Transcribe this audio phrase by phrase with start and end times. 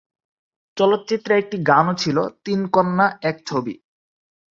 [0.77, 3.73] চলচ্চিত্রে একটি গানও ছিল "তিন কন্যা এক ছবি"।